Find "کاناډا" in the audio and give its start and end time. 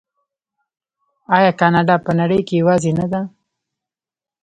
1.59-1.95